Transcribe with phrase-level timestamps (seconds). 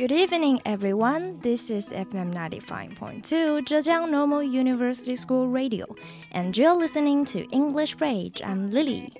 [0.00, 1.40] Good evening, everyone.
[1.42, 5.84] This is FM 95.2 Zhejiang Normal University School Radio,
[6.32, 8.40] and you're listening to English Bridge.
[8.42, 9.12] I'm Lily.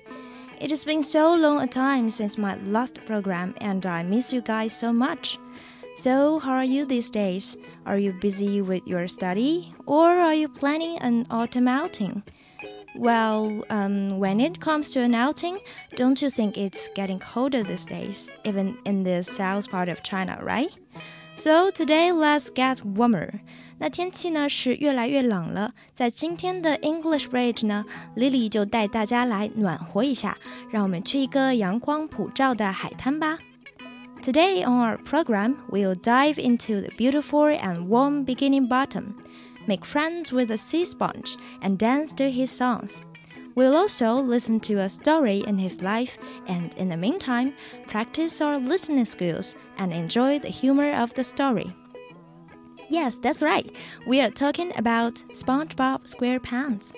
[0.59, 4.41] It has been so long a time since my last program, and I miss you
[4.41, 5.37] guys so much.
[5.97, 7.57] So, how are you these days?
[7.85, 12.23] Are you busy with your study, or are you planning an autumn outing?
[12.93, 15.59] Well, um, when it comes to an outing,
[15.95, 20.37] don't you think it's getting colder these days, even in the south part of China,
[20.43, 20.69] right?
[21.35, 23.39] So today, let's get warmer.
[23.79, 30.37] 那天气呢是越来越冷了，在今天的 English Bridge 呢，Lily 就带大家来暖和一下，
[30.69, 33.39] 让我们去一个阳光普照的海滩吧。
[34.21, 39.15] Today on our program, we'll dive into the beautiful and warm Bikini Bottom
[39.71, 42.99] make friends with a sea sponge, and dance to his songs.
[43.55, 47.53] We'll also listen to a story in his life, and in the meantime,
[47.87, 51.73] practice our listening skills and enjoy the humor of the story.
[52.89, 53.73] Yes, that's right.
[54.05, 56.91] We are talking about SpongeBob SquarePants.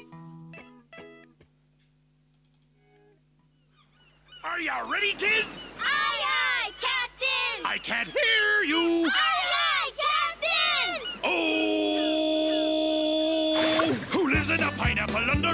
[4.44, 5.68] Are you ready, kids?
[5.80, 7.66] Aye, aye, Captain!
[7.66, 9.12] I can't hear you.
[9.14, 9.43] Aye,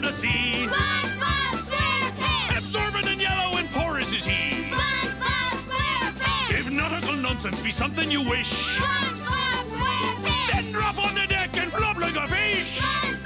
[0.09, 0.65] the sea?
[0.67, 2.57] SpongeBob SquarePants!
[2.57, 4.63] Absorbent and yellow and porous is he.
[4.63, 6.59] SpongeBob SquarePants!
[6.59, 10.51] If nautical nonsense be something you wish, SpongeBob SquarePants!
[10.51, 12.81] then drop on the deck and flop like a fish.
[12.81, 13.18] SpongeBob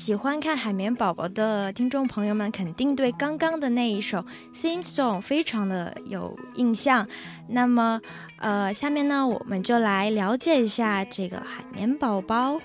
[0.00, 7.06] 喜欢看海绵宝宝的听众朋友们，肯定对刚刚的那一首 theme song 非常的有印象。
[7.48, 8.00] 那么，
[8.38, 12.60] 呃，下面呢，我们就来了解一下这个海绵宝宝。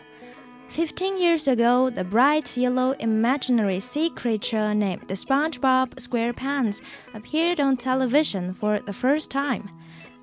[0.69, 6.79] Fifteen years ago, the bright yellow imaginary sea creature named the SpongeBob SquarePants
[7.13, 9.63] appeared on television for the first time.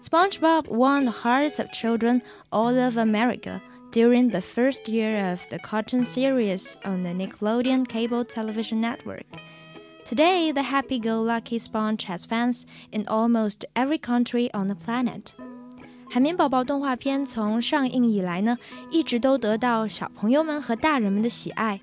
[0.01, 3.61] SpongeBob won the hearts of children all over America
[3.93, 9.27] during the first year of the cartoon series on the Nickelodeon cable television network.
[10.05, 15.33] Today, the happy go lucky sponge has fans in almost every country on the planet.
[16.11, 18.57] 海绵宝宝动画片从上映以来呢，
[18.91, 21.81] 一直都得到小朋友们和大人们的喜爱。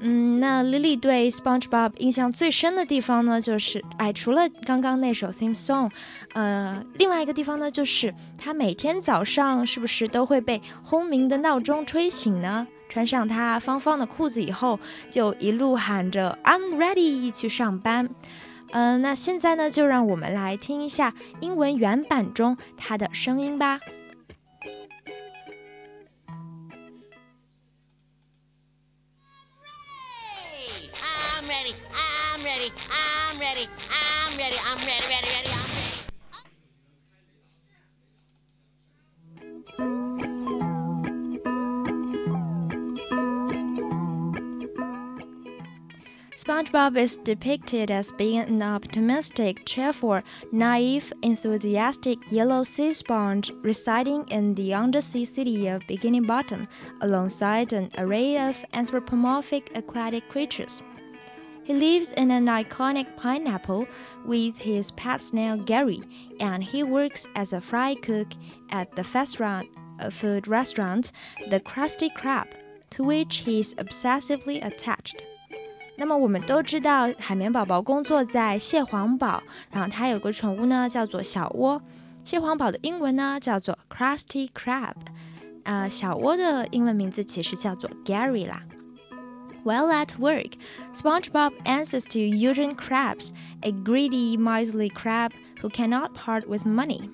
[0.00, 5.90] 嗯，那 Lily 对 SpongeBob 印象最深的地方呢，就是哎，除了刚刚那首 theme song，
[6.34, 12.66] 呃，另外一个地方呢，就是他每天早上是不是都会被轰鸣的闹钟吹醒呢？
[12.88, 14.78] 穿上他方方的裤子以后，
[15.10, 18.08] 就一路喊着 "I'm ready" 去上班。
[18.70, 23.80] 嗯，那现在呢，就让我们来听一下英文原版中他的声音吧。
[34.70, 34.90] I'm ready.
[35.08, 35.28] Ready.
[35.32, 35.48] Ready.
[35.54, 35.98] I'm ready.
[46.36, 50.20] SpongeBob is depicted as being an optimistic, cheerful,
[50.52, 56.68] naive, enthusiastic yellow sea sponge residing in the undersea city of Bikini Bottom
[57.00, 60.82] alongside an array of anthropomorphic aquatic creatures.
[61.67, 63.87] He lives in an iconic pineapple
[64.25, 66.01] with his pet snail Gary,
[66.39, 68.27] and he works as a fry cook
[68.69, 69.67] at the fast run,
[70.01, 71.11] uh, food restaurant,
[71.49, 72.47] the Krusty Krab,
[72.89, 75.23] to which he is obsessively attached.
[75.95, 79.41] 那么我们都知道，海绵宝宝工作在蟹黄堡，
[79.71, 81.81] 然后它有个宠物呢，叫做小窝。
[82.25, 84.95] 蟹黄堡的英文呢叫做 Krusty Krab，
[85.63, 88.63] 呃，小窝的英文名字其实叫做 Gary 啦。
[89.64, 90.56] While at work,
[90.92, 93.32] SpongeBob answers to Eugene Krabs,
[93.62, 97.10] a greedy, miserly crab who cannot part with money.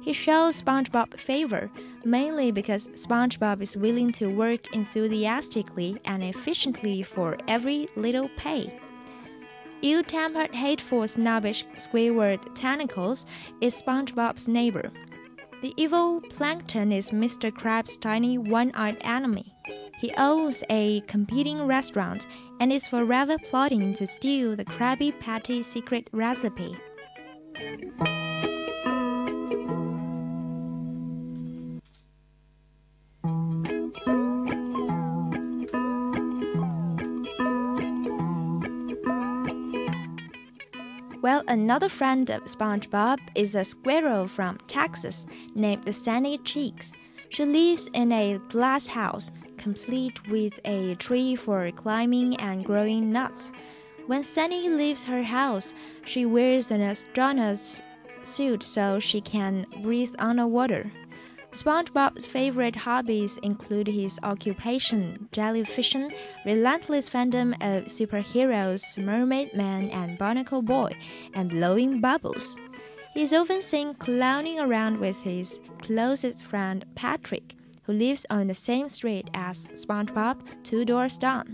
[0.00, 1.70] He shows SpongeBob favor
[2.04, 8.78] mainly because SpongeBob is willing to work enthusiastically and efficiently for every little pay.
[9.82, 13.26] Ill tempered, hateful, snobbish Squidward Tentacles
[13.60, 14.90] is SpongeBob's neighbor.
[15.62, 17.50] The evil Plankton is Mr.
[17.50, 19.54] Krabs' tiny one eyed enemy.
[19.98, 22.26] He owns a competing restaurant
[22.60, 26.76] and is forever plotting to steal the Krabby Patty secret recipe.
[41.22, 45.26] Well, another friend of SpongeBob is a squirrel from Texas
[45.56, 46.92] named Sandy Cheeks.
[47.30, 49.32] She lives in a glass house
[49.66, 53.50] complete with a tree for climbing and growing nuts.
[54.06, 55.74] When Sandy leaves her house,
[56.04, 57.82] she wears an astronaut's
[58.22, 60.92] suit so she can breathe underwater.
[61.50, 66.14] SpongeBob's favorite hobbies include his occupation, jellyfishing,
[66.44, 70.92] relentless fandom of superheroes, Mermaid Man and Barnacle Boy,
[71.34, 72.56] and blowing bubbles.
[73.14, 77.55] He is often seen clowning around with his closest friend Patrick,
[77.85, 81.45] who lives on the same street as SpongeBob, two doors down.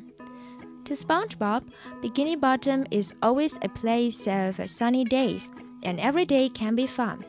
[0.86, 1.63] To SpongeBob,
[2.01, 5.50] Bikini Bottom is always a place of sunny days,
[5.83, 7.19] and every day can be fun.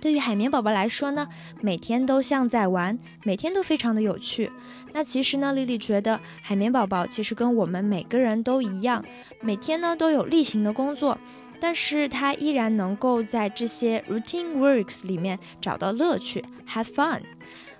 [0.00, 1.28] 对于海绵宝宝来说呢，
[1.60, 4.50] 每天都像在玩，每天都非常的有趣。
[4.92, 9.04] 那其实呢，丽丽觉得海绵宝宝其实跟我们每个人都一样，
[9.42, 11.18] 每天呢都有例行的工作，
[11.60, 17.20] 但是他依然能够在这些 routine works 里面找到乐趣，have fun。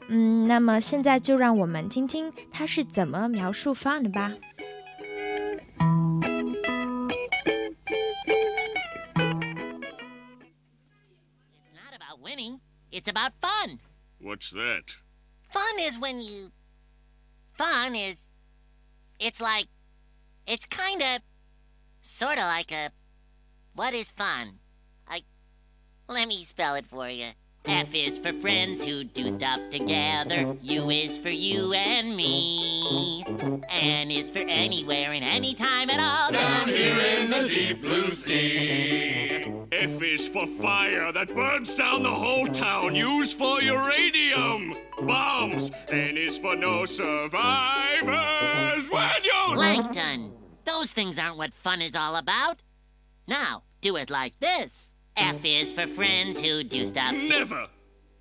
[0.09, 4.35] 嗯，那么现在就让我们听听他是怎么描述 fun 的吧。
[11.55, 12.61] It's not about winning,
[12.91, 13.79] it's about fun.
[14.21, 14.97] What's that?
[15.49, 16.51] Fun is when you.
[17.53, 18.31] Fun is.
[19.19, 19.69] It's like.
[20.47, 21.23] It's kind of.
[22.03, 22.91] Sort of like a.
[23.75, 24.59] What is fun?
[25.09, 25.23] I.
[26.09, 27.33] Let me spell it for you.
[27.68, 30.56] F is for friends who do stuff together.
[30.62, 33.24] U is for you and me.
[33.70, 36.32] N is for anywhere and anytime at all.
[36.32, 39.52] Down here in the deep blue sea.
[39.72, 44.72] F is for fire that burns down the whole town, used for uranium
[45.06, 45.72] bombs.
[45.90, 47.32] N is for no survivors
[48.92, 49.56] when you.
[49.56, 50.34] Plankton.
[50.66, 52.62] Those things aren't what fun is all about.
[53.28, 54.92] Now, do it like this.
[55.18, 57.14] F is for friends who do stuff.
[57.14, 57.68] Never.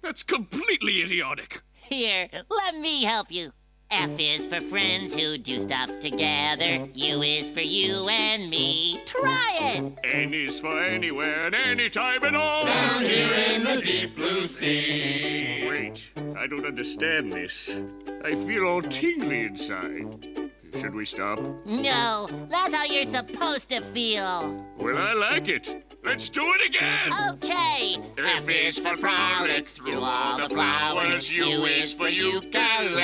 [0.02, 1.62] That's completely idiotic.
[1.72, 3.52] Here, let me help you.
[3.90, 6.88] F is for friends who do stuff together.
[6.94, 9.00] U is for you and me.
[9.06, 10.00] Try it.
[10.04, 12.64] N is for anywhere and anytime at all.
[12.64, 15.64] Down here in the deep blue sea.
[15.66, 17.82] Wait, I don't understand this.
[18.24, 20.50] I feel all tingly inside.
[20.80, 21.38] Should we stop?
[21.64, 24.66] No, that's how you're supposed to feel.
[24.78, 25.93] Well, I like it.
[26.04, 27.12] Let's do it again.
[27.30, 27.96] Okay.
[28.18, 31.32] F is for frolic through all the flowers.
[31.34, 33.02] U is for ukulele.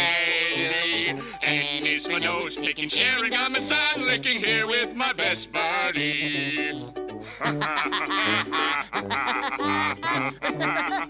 [1.43, 6.93] N is for nose picking, sharing gum and sun licking here with my best buddy.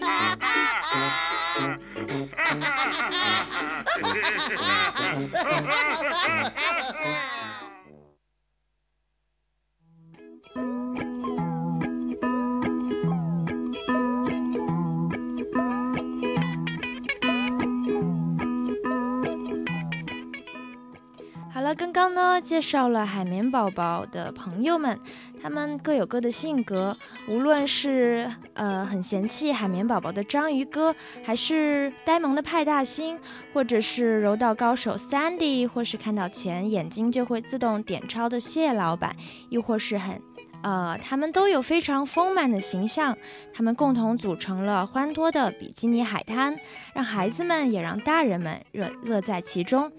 [22.41, 24.99] 介绍了海绵宝宝的朋友们，
[25.41, 26.97] 他们各有各的性格。
[27.27, 30.93] 无论是呃很嫌弃海绵宝宝的章鱼哥，
[31.23, 33.19] 还是呆萌的派大星，
[33.53, 39.15] 或者是柔道高手 Sandy，或是看到钱眼睛就会自动点钞的蟹老板，
[39.49, 40.19] 亦或是很
[40.63, 43.17] 呃，他们都有非常丰满的形象，
[43.53, 46.55] 他们共同组成了欢脱的比基尼海滩，
[46.93, 49.91] 让孩子们也让大人们乐乐在其中。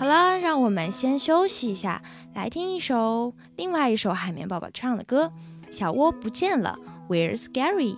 [0.00, 2.00] 好了，让我们先休息一下，
[2.34, 5.30] 来听一首另外一首海绵宝宝唱的歌，
[5.70, 6.78] 《小窝不见了》
[7.12, 7.94] ，Where's Gary？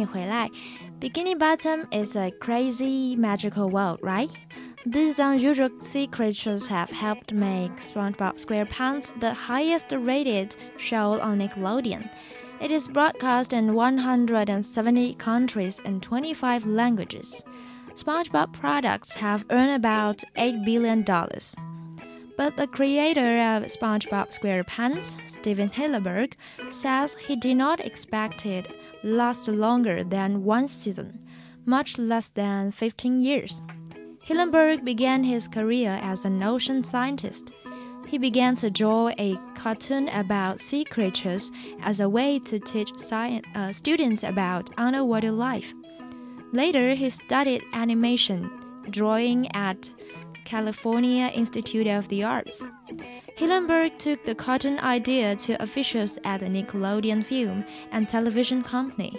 [0.00, 4.30] Bikini Bottom is a crazy magical world, right?
[4.86, 12.08] These unusual sea creatures have helped make SpongeBob SquarePants the highest rated show on Nickelodeon.
[12.60, 17.44] It is broadcast in 170 countries and 25 languages.
[17.92, 21.04] SpongeBob products have earned about $8 billion.
[22.36, 26.32] But the creator of SpongeBob SquarePants, Stephen Hillenburg,
[26.70, 31.18] says he did not expect it last longer than one season,
[31.64, 33.62] much less than 15 years.
[34.26, 37.52] Hillenburg began his career as an ocean scientist.
[38.06, 41.50] He began to draw a cartoon about sea creatures
[41.82, 45.74] as a way to teach science, uh, students about underwater life.
[46.52, 48.50] Later, he studied animation,
[48.90, 49.90] drawing at
[50.44, 52.62] California Institute of the Arts.
[53.36, 59.18] Hillenburg took the cartoon idea to officials at the Nickelodeon Film and Television Company.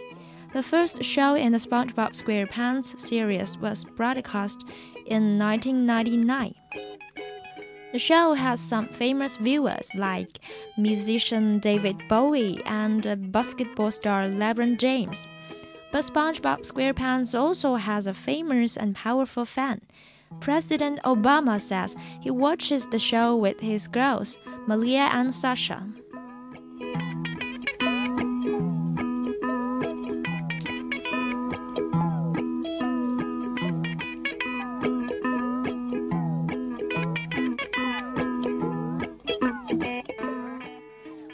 [0.53, 4.65] The first show in the SpongeBob SquarePants series was broadcast
[5.07, 6.53] in 1999.
[7.91, 10.39] The show has some famous viewers like
[10.77, 15.27] musician David Bowie and basketball star LeBron James.
[15.91, 19.81] But SpongeBob SquarePants also has a famous and powerful fan.
[20.39, 25.87] President Obama says he watches the show with his girls, Malia and Sasha.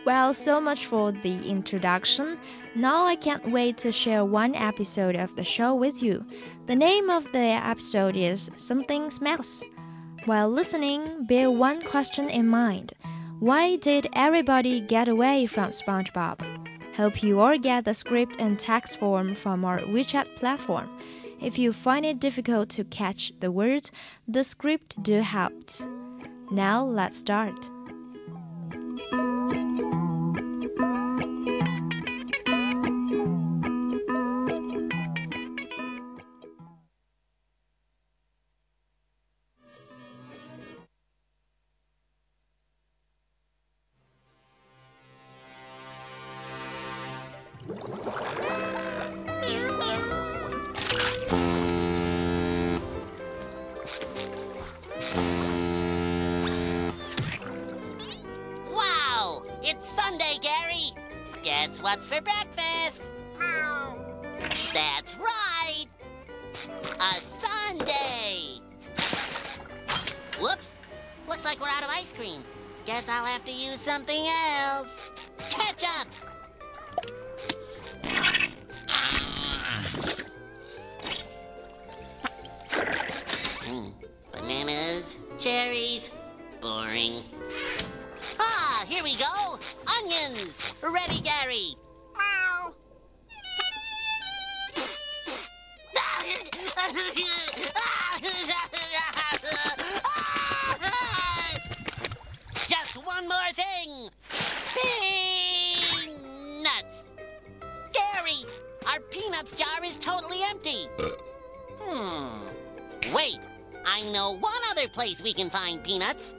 [0.06, 2.39] Well, so much for the introduction.
[2.75, 6.25] Now I can't wait to share one episode of the show with you.
[6.69, 9.65] The name of the episode is Something Smells.
[10.25, 12.93] While listening, bear one question in mind
[13.39, 16.43] Why did everybody get away from SpongeBob?
[16.95, 20.91] Hope you all get the script and text form from our WeChat platform.
[21.41, 23.91] If you find it difficult to catch the words,
[24.27, 25.71] the script do help.
[26.51, 27.71] Now let's start.
[71.69, 72.41] We're out of ice cream.
[72.85, 74.25] Guess I'll have to use something
[74.57, 75.11] else.
[75.49, 76.07] Ketchup!
[83.65, 83.89] Hmm,
[84.31, 86.15] Bananas, cherries,
[86.61, 87.21] boring.
[88.39, 89.59] Ah, here we go.
[89.99, 90.73] Onions.
[90.81, 91.78] Ready, Gary.
[115.39, 116.36] Can find peanuts.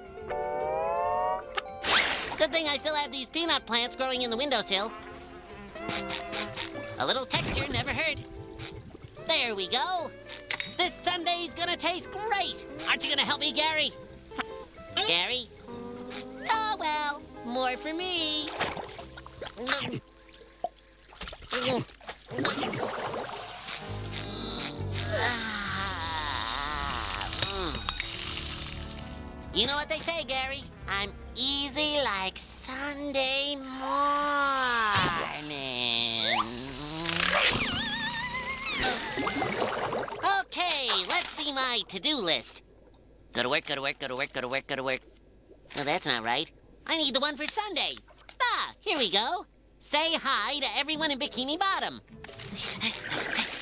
[2.36, 4.92] Good thing I still have these peanut plants growing in the windowsill.
[6.98, 8.22] A little texture never hurt.
[9.26, 10.10] There we go.
[10.76, 12.66] This Sundae's gonna taste great.
[12.90, 13.88] Aren't you gonna help me, Gary?
[15.06, 15.46] Gary?
[16.50, 18.50] Oh, well, more for me.
[25.12, 25.59] Ah.
[29.52, 30.60] You know what they say, Gary?
[30.88, 33.90] I'm easy like Sunday morning.
[40.40, 42.62] Okay, let's see my to-do list.
[43.32, 45.00] Go to work, go to work, go to work, go to work, go to work.
[45.76, 46.48] No, that's not right.
[46.86, 47.94] I need the one for Sunday.
[48.40, 49.46] Ah, here we go.
[49.80, 52.00] Say hi to everyone in Bikini Bottom.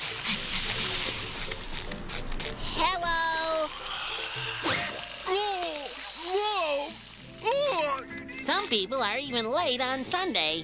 [2.77, 3.38] Hello.
[8.69, 10.63] People are even late on Sunday.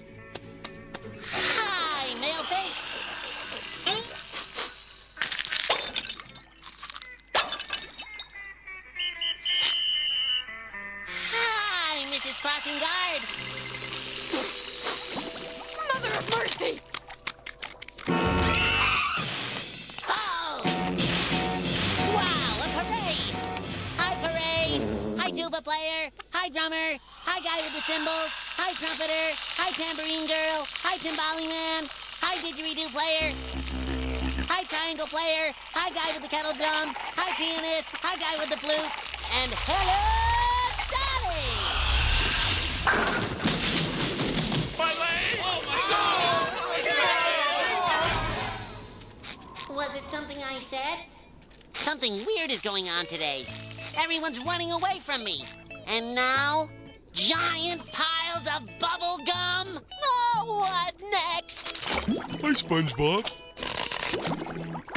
[35.85, 36.95] Hi, guy with the kettle drum.
[36.97, 37.85] Hi, pianist.
[38.01, 38.89] Hi, guy with the flute.
[39.37, 40.01] And hello,
[40.89, 41.45] Dolly!
[44.81, 45.37] My leg!
[45.45, 46.89] Oh my oh,
[49.69, 49.77] God!
[49.77, 51.05] Was it something I said?
[51.73, 53.45] Something weird is going on today.
[53.95, 55.45] Everyone's running away from me.
[55.85, 56.67] And now,
[57.13, 59.77] giant piles of bubble gum?
[60.03, 61.77] Oh, what next?
[62.41, 63.44] Hi, SpongeBob.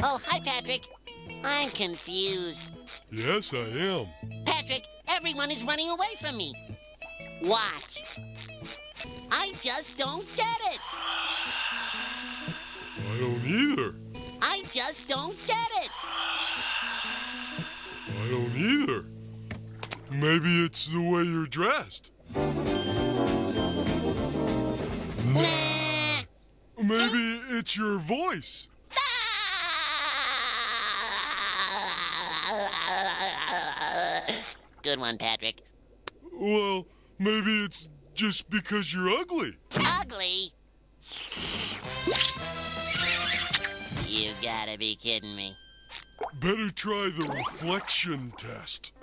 [0.01, 0.87] Oh, hi, Patrick.
[1.43, 2.71] I'm confused.
[3.11, 4.07] Yes, I am.
[4.45, 6.53] Patrick, everyone is running away from me.
[7.43, 8.17] Watch.
[9.31, 10.79] I just don't get it.
[12.97, 13.95] I don't either.
[14.41, 15.89] I just don't get it.
[18.21, 19.05] I don't either.
[20.11, 22.13] Maybe it's the way you're dressed.
[25.33, 26.23] Nah.
[26.81, 28.68] Maybe it's your voice.
[34.89, 35.61] Good one, Patrick.
[36.33, 36.87] Well,
[37.19, 39.51] maybe it's just because you're ugly.
[39.99, 40.51] Ugly?
[44.07, 45.55] You gotta be kidding me.
[46.41, 48.93] Better try the reflection test.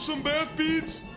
[0.00, 1.08] Some bath beads?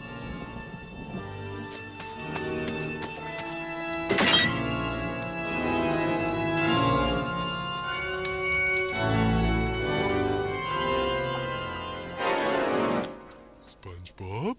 [13.65, 14.56] SpongeBob?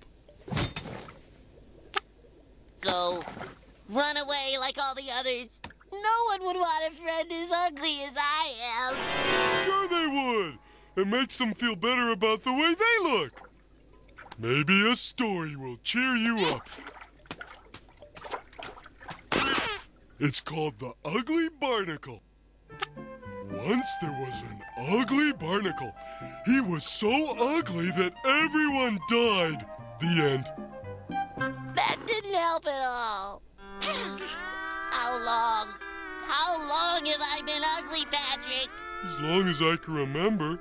[2.83, 3.22] Go.
[3.88, 5.62] Run away like all the others.
[5.92, 8.94] No one would want a friend as ugly as I am.
[9.62, 10.59] Sure they would.
[10.96, 12.60] It makes them feel better about the way they look.
[14.42, 16.66] Maybe a story will cheer you up.
[20.18, 22.22] It's called The Ugly Barnacle.
[23.66, 24.62] Once there was an
[24.98, 25.92] ugly barnacle.
[26.46, 27.11] He was so
[27.59, 29.66] ugly that everyone died.
[30.00, 31.76] The end.
[31.76, 33.42] That didn't help at all.
[33.83, 35.68] How long?
[36.22, 38.70] How long have I been ugly, Patrick?
[39.05, 40.59] As long as I can remember.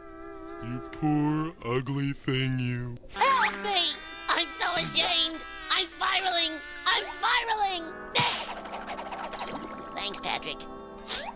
[0.63, 2.95] You poor ugly thing, you.
[3.15, 3.95] Help me!
[4.29, 5.43] I'm so ashamed.
[5.71, 6.59] I'm spiraling.
[6.85, 7.93] I'm spiraling.
[9.95, 10.57] Thanks, Patrick.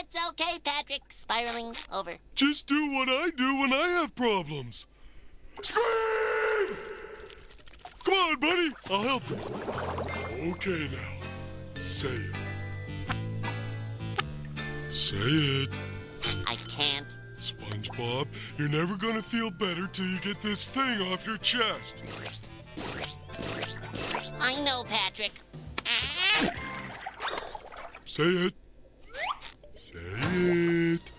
[0.00, 1.02] It's okay, Patrick.
[1.10, 2.14] Spiraling over.
[2.34, 4.86] Just do what I do when I have problems.
[5.60, 6.76] Scream!
[8.04, 8.70] Come on, buddy.
[8.90, 9.36] I'll help you.
[10.52, 11.26] Okay, now.
[11.74, 12.36] Say it.
[14.90, 15.68] Say it.
[16.46, 17.17] I can't.
[17.38, 18.26] SpongeBob,
[18.58, 22.04] you're never gonna feel better till you get this thing off your chest.
[24.40, 25.32] I know, Patrick.
[28.04, 28.54] Say it.
[29.74, 31.12] Say it.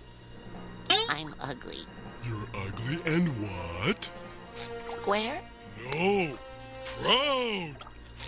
[1.10, 1.84] I'm ugly.
[2.24, 4.12] You're ugly and what?
[4.88, 5.40] Square?
[5.78, 6.38] No.
[6.86, 7.78] Proud.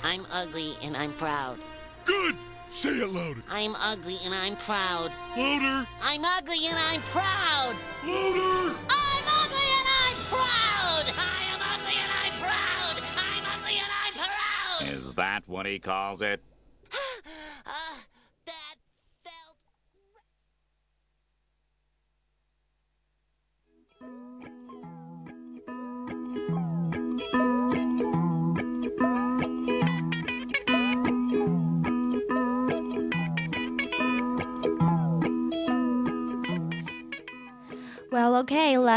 [0.03, 1.57] I'm ugly and I'm proud.
[2.05, 2.35] Good.
[2.71, 3.41] Say it louder.
[3.51, 5.11] I'm ugly and I'm proud.
[5.35, 5.85] Louder.
[6.03, 7.75] I'm ugly and I'm proud.
[8.07, 8.77] Louder.
[8.87, 11.05] I'm ugly and I'm proud.
[11.19, 12.95] I am ugly and I'm proud.
[13.19, 14.95] I'm ugly and I'm proud.
[14.95, 16.40] Is that what he calls it?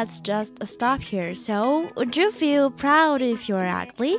[0.04, 1.34] let's just stop here.
[1.34, 4.18] So, would you feel proud if you're ugly?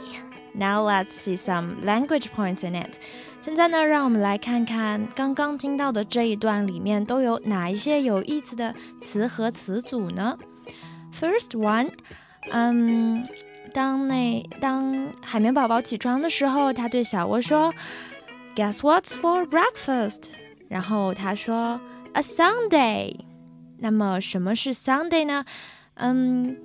[0.55, 2.99] Now let's see some language points in it.
[3.39, 10.35] 现在呢，让我们来看看刚刚听到的这一段里面都有哪一些有意思的词和词组呢
[11.13, 11.91] ？First one，
[12.51, 13.23] 嗯，
[13.71, 17.71] 当那当海绵宝宝起床的时候，他对小蜗说
[18.55, 20.29] ，Guess um, what's for breakfast？
[20.67, 21.79] 然后他说
[22.13, 23.19] ，A sundae。
[23.79, 25.45] 那么什么是 Sunday 呢？
[25.95, 26.57] 嗯，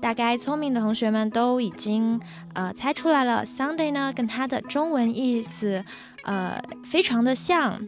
[0.00, 2.20] 大概聪明的同学们都已经
[2.54, 3.44] 呃猜出来了。
[3.44, 5.84] Sunday 呢，跟它的中文意思
[6.24, 7.80] 呃非常的像。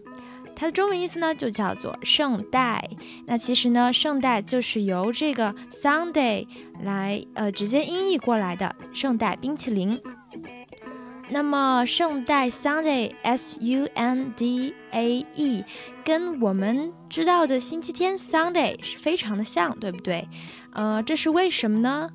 [0.59, 2.89] 它的中文意思呢，就叫做圣代。
[3.27, 6.47] 那其实呢，圣代就是由这个 Sunday
[6.83, 10.01] 来呃直接音译过来的，圣代冰淇淋。
[11.29, 15.65] 那么圣代 Sunday S U N D A E
[16.05, 20.29] 跟我们知道的星期天 Sunday 是非常的像，对不对？
[20.73, 22.11] 呃，这是为什么呢？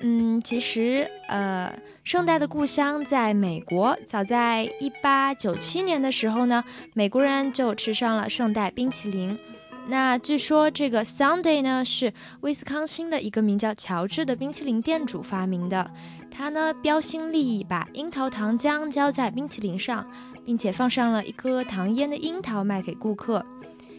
[0.00, 1.72] 嗯，其实呃。
[2.04, 9.38] 圣代的故乡在美国，早在一八九七年的时候呢，美国人就吃上了圣代冰淇淋。
[9.86, 15.88] 那据说这个 Sunday 呢是威斯康星的一个名叫乔治的冰淇淋店主发明的。
[16.34, 20.04] 他呢标新立异，把樱桃糖浆浇在冰淇淋上，
[20.44, 23.44] 并且放上了一颗糖腌的樱桃卖给顾客。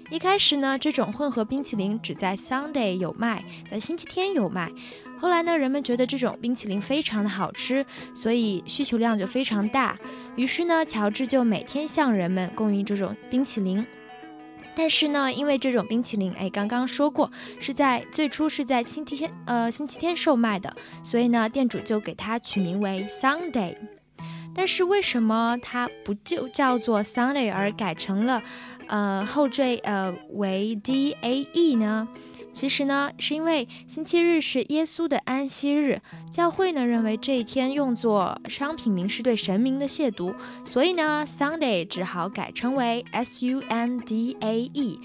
[0.09, 4.71] 一开始呢，这种混合冰淇淋只在 Sunday 有卖，在星期天有卖。
[5.17, 9.97] 后来呢，人们觉得这种冰淇淋非常的好吃，所以需求量就非常大。
[10.35, 13.85] 于是呢，乔治就每天向人们供应这种冰淇淋。
[14.75, 23.75] 但是呢，因为这种冰淇淋，哎，刚刚说过是在最初是在星期天，呃，星期天售卖的，所以呢，店主就给它取名为 Sunday。
[24.55, 28.41] 但是为什么它不就叫做 Sunday 而改成了，
[28.87, 32.07] 呃，后缀呃为 D A E 呢？
[32.53, 35.99] 其实呢，是因为星期日是耶稣的安息日，
[36.31, 44.99] 教会呢认为这一天用作商品名是对神明的亵渎，所以呢，Sunday 只好改称为 S U N D A E，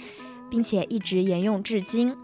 [0.51, 2.15] 并且一直沿用至今。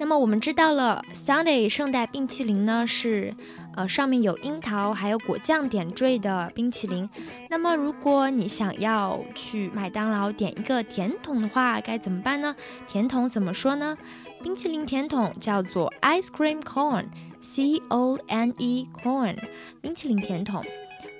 [0.00, 3.34] 那么我们知道了，Sunday 圣代冰淇淋呢是。
[3.78, 7.08] 呃，上面有樱桃还有果酱点缀的冰淇淋。
[7.48, 12.56] 那么，如果你想要去麦当劳点一个甜筒的话，该怎么办呢？
[12.88, 13.96] 甜筒怎么说呢？
[14.42, 19.38] 冰淇淋甜筒叫做 ice cream cone，C O N E cone，
[19.80, 20.64] 冰淇淋甜筒。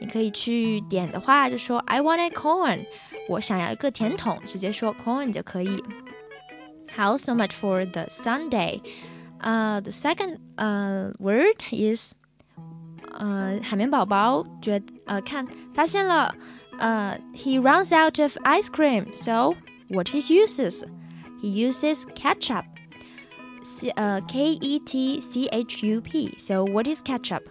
[0.01, 2.87] 你可以去点的话，就说 I want a cone，
[3.29, 5.81] 我想要一个甜筒，直接说 cone 就可以。
[6.97, 8.81] How so much for the sundae?
[9.41, 12.15] Uh, the second uh, word is
[13.18, 16.34] 呃，海绵宝宝觉呃看发现了，
[16.80, 19.14] 呃，he runs out of ice cream.
[19.14, 19.56] So
[19.90, 20.84] what he uses?
[21.42, 22.64] He uses ketchup.
[23.64, 26.36] C 呃 K E T C H U P.
[26.38, 27.44] So what is ketchup?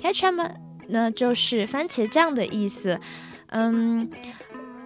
[0.00, 0.54] Ketchup
[0.88, 2.98] 呢就是番茄酱的意思。
[3.48, 4.10] 嗯。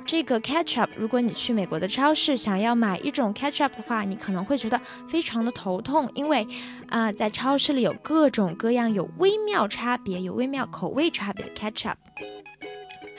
[0.07, 6.47] 这个 ketchup，如果你去美国的超市想要买一种 ketchup 的话，你可能会觉得非常的头痛，因为
[6.87, 11.95] 啊，在超市里有各种各样、有微妙差别、有微妙口味差别的 ketchup。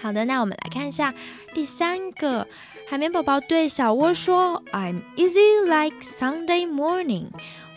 [0.00, 1.14] 好的，那我们来看一下
[1.52, 2.48] 第三个，
[2.88, 7.26] 海绵宝宝对小窝说：“I'm easy like Sunday morning。”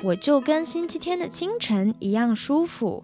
[0.04, 3.04] 我就跟星期天的清晨一样舒服。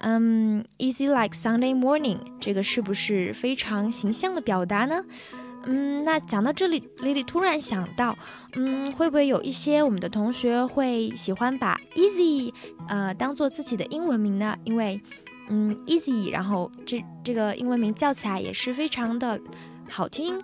[0.00, 5.04] 嗯，easy like Sunday morning，这个是不是非常形象的表达呢？
[5.64, 8.16] 嗯，那讲到这里，丽丽突然想到，
[8.54, 12.52] 嗯，会不会有一些我们的同学会喜欢把 easy
[12.86, 14.56] 呃当做自己的英文名呢？
[14.64, 15.00] 因为，
[15.48, 19.40] 嗯，easy，然后这这个英文名叫起来也是非常的
[19.90, 20.40] 好听。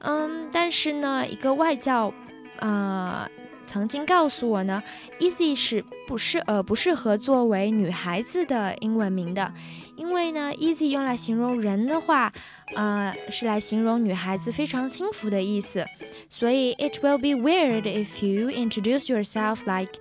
[0.00, 2.12] 嗯，但是呢，一个外教，
[2.60, 3.26] 呃。
[3.68, 4.82] 曾经告诉我呢
[5.20, 9.52] ，easy 是不适呃不适合作为女孩子的英文名的，
[9.94, 12.32] 因为呢，easy 用来形容人的话，
[12.74, 15.84] 呃是来形容女孩子非常幸福的意思，
[16.30, 19.92] 所以 it will be weird if you introduce yourself like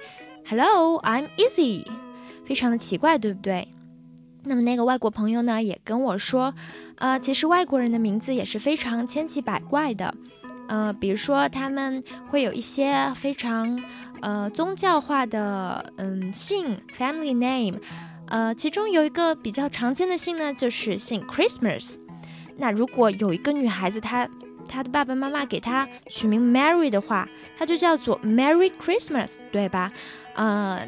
[0.45, 1.86] hello I'm easy，
[2.45, 3.67] 非常的奇怪，对不对？
[4.43, 6.53] 那么那个外国朋友呢也跟我说，
[6.95, 10.15] 呃，其实外国人的名字也是非常千奇百怪的。
[10.67, 13.82] 呃，比如说他们会有一些非常
[14.21, 17.80] 呃宗教化的嗯姓 family name，
[18.27, 21.95] 呃，其中有一个比较常见的姓呢，就是姓 Christmas。
[22.58, 24.27] 那如果有一个女孩子，她
[24.67, 27.27] 她的爸爸妈妈给她取名 Mary 的话，
[27.58, 29.91] 她就叫做 Merry Christmas，对吧？
[30.36, 30.88] 呃，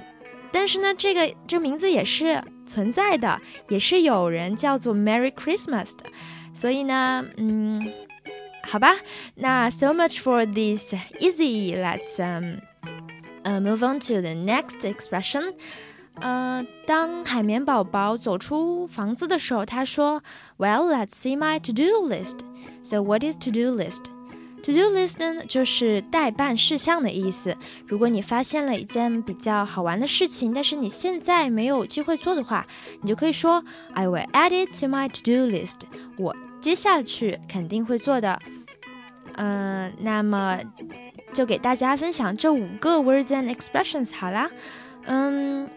[0.52, 3.40] 但是呢，这个这名字也是存在的，
[3.70, 6.06] 也是有人叫做 Merry Christmas 的，
[6.54, 7.80] 所以呢，嗯。
[8.69, 8.97] 好吧，
[9.35, 11.77] 那 so much for this easy.
[11.77, 12.61] Let's um,
[13.45, 15.55] uh, move on to the next expression.
[16.21, 22.39] 呃，当海绵宝宝走出房子的时候，他说：“Well, let's see my to-do list.
[22.83, 24.05] So, what is to-do list?
[24.63, 27.55] To do list 呢，就是待办事项的意思。
[27.87, 32.65] 如果你发现了一件比较好玩的事情，但是你现在没有机会做的话，
[33.03, 35.81] 你就可以说 I will add it to my to do list。
[36.17, 38.41] 我接下去肯定会做的。
[39.40, 40.60] 嗯、那么
[41.34, 44.50] 就给大家分享这五个 words and expressions 好啦。
[45.06, 45.70] 嗯。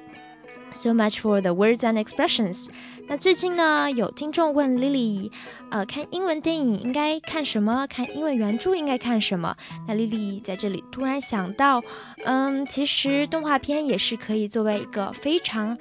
[0.74, 2.68] So much for the words and expressions。
[3.06, 5.30] 那最近呢，有听众问 Lily，
[5.70, 7.86] 呃，看英文电影应该看什么？
[7.86, 9.54] 看英文原著应该看什么？
[9.86, 11.82] 那 Lily 在这里突然想到，
[12.24, 15.76] 嗯，其实动画片也是可以作为一个非常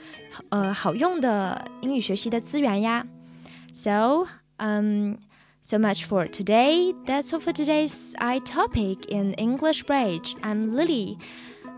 [0.49, 3.07] 呃好用的英语学习的资源呀。
[3.73, 5.13] So, um.
[5.63, 6.93] So much for today.
[7.05, 10.35] That's all for today's iTopic in English Bridge.
[10.43, 11.17] I'm Lily.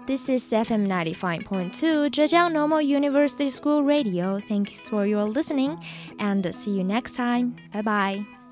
[0.07, 4.39] This is FM 95.2 Zhejiang Normal University School Radio.
[4.39, 5.79] Thanks for your listening
[6.19, 7.55] and see you next time.
[7.71, 8.42] Bye bye.